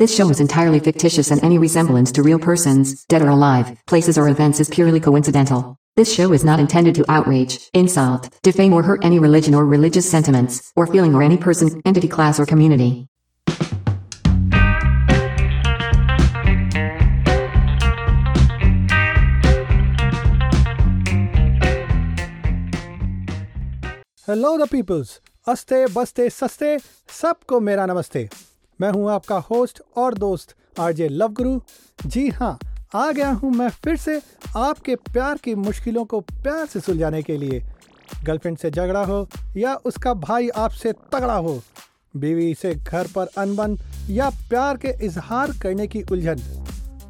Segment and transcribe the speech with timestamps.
[0.00, 4.16] This show is entirely fictitious and any resemblance to real persons, dead or alive, places
[4.16, 5.76] or events is purely coincidental.
[5.94, 10.10] This show is not intended to outrage, insult, defame or hurt any religion or religious
[10.10, 13.08] sentiments, or feeling or any person, entity class or community.
[24.24, 28.49] Hello the peoples, aste, baste, saste, sabko mera namaste.
[28.80, 31.60] मैं हूँ आपका host और दोस्त RJ love गुरु
[32.06, 32.58] जी हाँ
[32.94, 34.20] आ गया हूँ मैं फिर से
[34.56, 37.60] आपके प्यार की मुश्किलों को प्यार से सुलझाने के लिए।
[38.24, 39.26] गर्लफ्रेंड से झगड़ा हो
[39.56, 41.60] या उसका भाई आपसे तगड़ा हो,
[42.14, 43.76] बीवी से घर पर अनबन
[44.10, 46.42] या प्यार के इजहार करने की उलझन।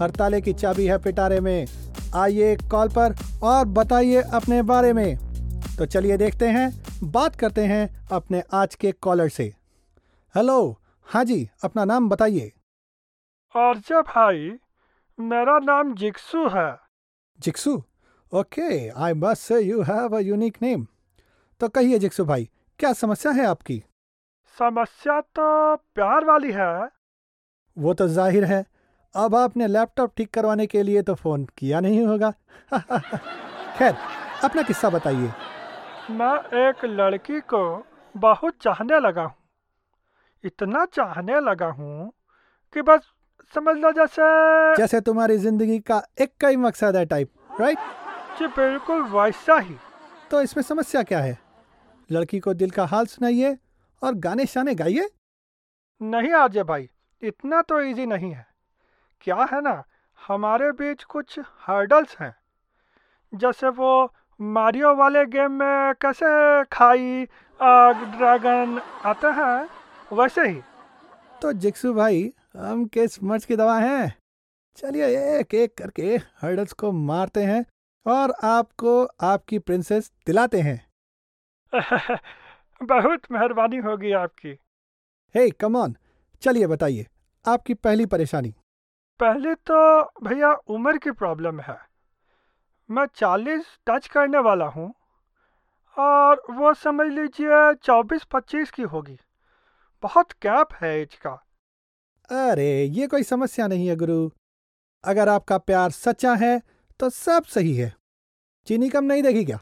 [0.00, 1.66] हर ताले की चाबी है पिटारे में,
[2.14, 5.16] आइए कॉल पर और बताइए अपने बारे में।
[5.78, 6.70] तो चलिए देखते हैं,
[7.04, 9.52] बात करते हैं अपने आज के कॉलर से।
[10.34, 12.52] हेलो हाँ जी अपना नाम बताइए।
[13.54, 14.50] आर्य भाई
[15.18, 16.70] मेरा नाम जिक्सू है।
[17.40, 17.82] Jiksu
[18.32, 20.86] okay I must say you have a unique name
[21.60, 22.48] तो कहिए जिक्सू भाई
[22.80, 23.82] क्या समस्या है आपकी?
[24.56, 26.88] समस्या तो प्यार वाली है।
[27.76, 28.64] वो तो ज़ाहिर है।
[29.14, 32.30] अब आपने लैपटॉप ठीक करवाने के लिए तो फ़ोन किया नहीं होगा।
[33.78, 33.94] खैर
[34.44, 35.30] अपना किस्सा बताइए।
[36.10, 36.34] मैं
[36.68, 37.62] एक लड़की को
[38.14, 39.34] बहुत चाहने लगा हूँ।
[40.44, 42.12] इतना चाहने लगा हूँ
[42.76, 43.00] कि बस
[43.54, 44.22] समझ लो जैसे
[44.76, 47.78] जैसे तुम्हारी ज़िंदगी का एक का ही मकसद है टाइप राइट
[48.38, 49.76] जी बिल्कुल वैसा ही।
[50.30, 51.38] तो इसमें समस्या क्या है?
[52.10, 53.56] लड़की को दिल का हाल सुनाइए
[54.02, 55.08] और गाने शाने गाइए।
[56.00, 56.88] नहीं आर्य भाई
[57.22, 58.46] इतना तो इजी नहीं है।
[59.20, 59.82] क्या है ना
[60.18, 62.34] हमारे बीच कुछ हर्डल्स हैं।
[63.32, 66.26] जैसे वो मारियो वाले गेम में कैसे
[66.72, 67.26] खाई
[67.60, 69.68] आग ड्रैगन आते हैं?
[70.14, 70.60] वैसे ही।
[71.42, 74.14] तो जिक्सु भाई हम किस मर्ज की दवा हैं?
[74.76, 75.06] चलिए
[75.40, 77.64] एक एक करके हर्डल्स को मारते हैं
[78.06, 80.78] और आपको आपकी प्रिंसेस दिलाते हैं।
[82.82, 84.58] बहुत मेहरबानी होगी आपकी।
[85.34, 85.96] हे कम ऑन
[86.42, 87.06] चलिए बताइए
[87.48, 88.54] आपकी पहली परेशानी?
[89.20, 91.78] पहले तो भैया उम्र की प्रॉब्लम है।
[92.90, 94.94] मैं चालीस टच करने वाला हूँ
[95.98, 99.18] और वो समझ लीजिए चौबीस पच्चीस की होगी।
[100.04, 101.30] बहुत गैप है एज का।
[102.30, 104.28] अरे ये कोई समस्या नहीं है गुरु।
[105.04, 106.60] अगर आपका प्यार सच्चा है
[107.00, 107.92] तो सब सही है।
[108.66, 109.58] चीनी कम नहीं देगी क्या?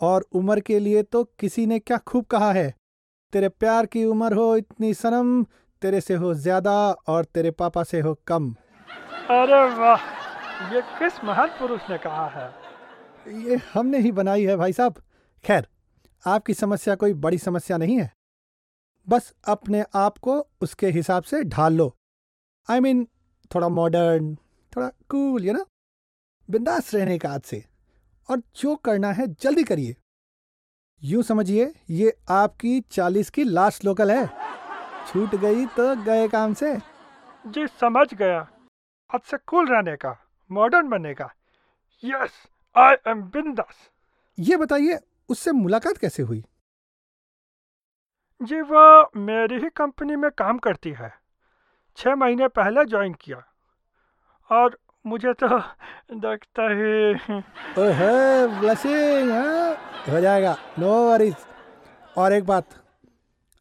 [0.00, 2.74] और उम्र के लिए तो किसी ने क्या खूब कहा है?
[3.32, 5.42] तेरे प्यार की उम्र हो इतनी सनम
[5.82, 6.76] तेरे से हो ज़्यादा
[7.08, 8.52] और तेरे पापा से हो कम।
[9.30, 12.50] अरे वाह ये किस महान पुरुष ने कहा है?
[13.46, 15.02] ये हमने ही बनाई है भाई साहब।
[15.44, 15.66] खैर
[16.24, 18.12] आपकी समस्या कोई बड़ी समस्या नहीं है।
[19.08, 21.96] बस अपने आप को उसके हिसाब से ढाल लो।
[22.70, 24.34] आई I मीन mean, थोड़ा मॉडर्न
[24.76, 25.64] थोड़ा कूल यू ना
[26.50, 27.64] बिंदास रहने का आज से।
[28.30, 29.96] और जो करना है जल्दी करिए।
[31.02, 34.26] यूँ समझिए ये आपकी चालीस की लास्ट लोकल है।
[35.08, 36.76] छूट गई तो गए काम से।
[37.46, 38.40] जी समझ गया।
[39.14, 40.16] आज से कूल रहने का
[40.50, 41.30] मॉडर्न बनने का।
[42.04, 42.30] यस
[42.76, 43.90] आई एम बिंदास।
[44.38, 44.98] ये बताइए
[45.28, 46.44] उससे मुलाकात कैसे हुई?
[48.40, 51.12] जी वो मेरी ही कंपनी में काम करती है।
[51.98, 53.42] छः महीने पहले ज्वाइन किया।
[54.50, 55.48] और मुझे तो
[56.16, 57.38] देखता ही
[57.78, 58.06] ओहे
[60.08, 61.34] हो जाएगा नो वरीज
[62.18, 62.64] और एक बात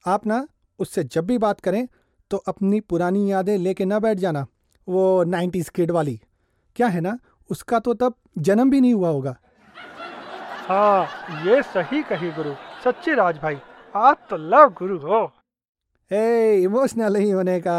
[0.05, 0.45] आप ना
[0.79, 1.87] उससे जब भी बात करें
[2.31, 4.45] तो अपनी पुरानी यादें लेके ना बैठ जाना
[4.87, 6.19] वो नाइन्टीज किड वाली।
[6.75, 7.17] क्या है ना
[7.49, 9.35] उसका तो तब जन्म भी नहीं हुआ होगा।
[10.67, 11.07] हाँ
[11.45, 13.57] ये सही कही गुरु सच्ची राज भाई।
[13.97, 15.19] आप तो लव गुरु हो।
[16.11, 17.77] ए इमोशनल नहीं होने का।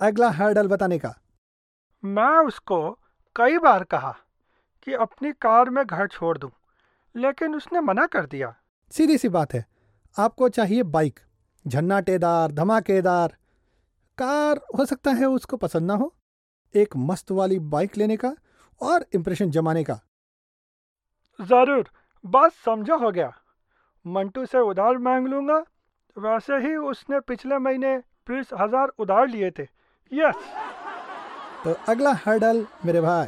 [0.00, 1.14] अगला हर्डल बताने का।
[2.02, 2.78] मैं उसको
[3.36, 4.10] कई बार कहा
[4.86, 6.50] कि अपनी कार में घर छोड़ दूँ,
[7.14, 8.54] लेकिन उसने मना कर दिया।
[8.92, 9.64] सीधी सी बात है।
[10.16, 11.20] आपको चाहिए बाइक
[11.64, 13.36] झन्नाटेदार धमाकेदार।
[14.18, 16.12] कार हो सकता है उसको पसंद ना हो।
[16.74, 18.34] एक मस्त वाली बाइक लेने का
[18.80, 20.00] और इम्प्रेशन जमाने का।
[21.38, 21.90] ज़रूर
[22.24, 23.32] बात समझा हो गया।
[24.06, 25.64] मंटू से उधार मांग लूँगा।
[26.16, 27.96] वैसे ही उसने पिछले महीने
[28.28, 29.62] बीस हज़ार उधार लिए थे।
[30.12, 30.34] यस।
[31.64, 33.26] तो अगला हर्डल मेरे भाई।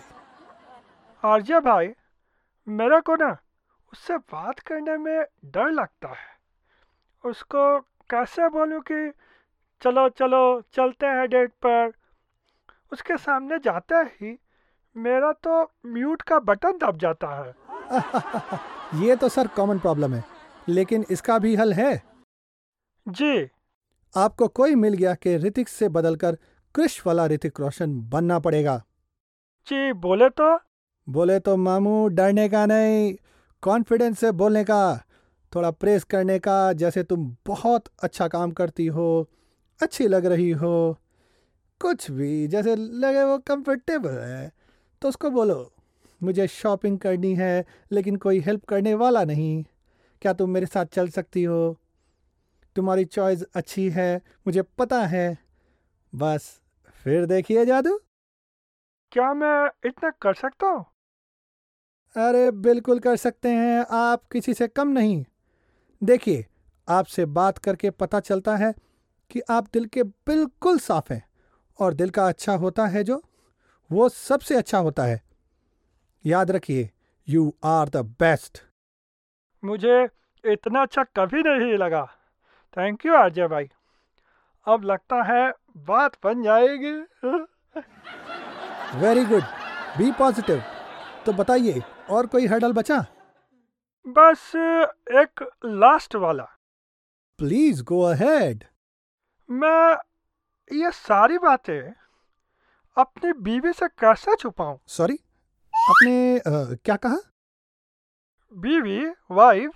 [1.23, 1.93] आर्य भाई
[2.67, 3.37] मेरे को ना
[3.93, 6.37] उससे बात करने में डर लगता है।
[7.25, 7.79] उसको
[8.11, 9.11] कैसे बोलूँ कि
[9.83, 11.93] चलो चलो चलते हैं डेट पर।
[12.93, 14.39] उसके सामने जाते ही
[14.97, 17.55] मेरा तो म्यूट का बटन दब जाता है।
[19.05, 20.38] ये तो सर कॉमन प्रॉब्लम है।
[20.69, 21.95] लेकिन इसका भी हल है।
[23.07, 23.49] जी।
[24.15, 26.39] आपको कोई मिल गया कि ऋतिक से बदलकर
[26.75, 28.77] क्रिश वाला ऋतिक रोशन बनना पड़ेगा।
[29.67, 30.57] जी बोले तो?
[31.09, 33.15] बोले तो मामू डरने का नहीं
[33.63, 34.81] कॉन्फिडेंस से बोलने का
[35.55, 39.09] थोड़ा प्रेस करने का जैसे तुम बहुत अच्छा काम करती हो
[39.81, 40.99] अच्छी लग रही हो
[41.81, 44.53] कुछ भी जैसे लगे वो कंफर्टेबल है
[45.03, 45.73] तो उसको बोलो
[46.23, 49.65] मुझे शॉपिंग करनी है लेकिन कोई हेल्प करने वाला नहीं।
[50.23, 51.79] क्या तुम मेरे साथ चल सकती हो?
[52.77, 54.17] तुम्हारी चॉइस अच्छी है
[54.47, 55.39] मुझे पता है।
[56.15, 56.61] बस
[57.05, 57.99] फिर देखिए जादू।
[59.13, 60.85] क्या मैं इतना कर सकता हूँ?
[62.17, 65.25] अरे बिल्कुल कर सकते हैं आप किसी से कम नहीं।
[66.03, 66.47] देखिए
[66.89, 68.75] आपसे बात करके पता चलता है
[69.31, 71.23] कि आप दिल के बिल्कुल साफ़ हैं
[71.79, 73.23] और दिल का अच्छा होता है जो
[73.91, 75.21] वो सबसे अच्छा होता है।
[76.25, 76.91] याद रखिए
[77.29, 78.63] यू आर द बेस्ट
[79.65, 80.09] मुझे
[80.45, 82.05] इतना अच्छा कभी नहीं लगा।
[82.77, 83.69] थैंक यू आरजे भाई।
[84.67, 86.93] अब लगता है बात बन जाएगी।
[88.99, 89.43] वेरी गुड
[89.99, 90.63] बी पॉजिटिव
[91.27, 92.99] तो बताइए और कोई हर्डल बचा?
[94.07, 94.53] बस
[95.13, 96.45] एक लास्ट वाला।
[97.39, 98.65] प्लीज़ गो अहेड
[99.49, 99.97] मैं
[100.73, 101.93] ये सारी बातें
[102.97, 104.79] अपनी बीवी से कैसे छुपाऊं?
[104.87, 105.19] सॉरी
[105.75, 106.43] आपने अ,
[106.85, 107.17] क्या कहा?
[108.55, 109.01] बीवी
[109.31, 109.73] वाइफ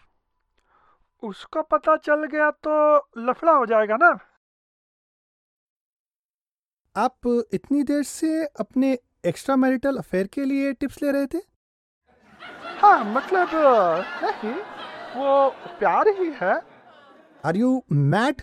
[1.22, 2.74] उसको पता चल गया तो
[3.18, 4.08] लफड़ा हो जाएगा ना?
[6.96, 8.92] आप इतनी देर से अपने
[9.24, 11.38] एक्स्ट्रा मैरिटल अफेयर के लिए टिप्स ले रहे थे?
[12.80, 13.50] हाँ मतलब
[14.22, 14.54] नहीं
[15.16, 15.48] वो
[15.78, 16.54] प्यार ही है।
[17.44, 18.42] आर यू मैड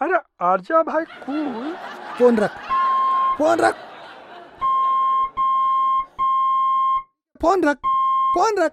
[0.00, 1.74] अरे आर्जा भाई कूल
[2.18, 2.56] फ़ोन रख
[3.38, 3.74] फ़ोन रख।
[7.40, 7.76] फ़ोन रख
[8.34, 8.72] फ़ोन रख।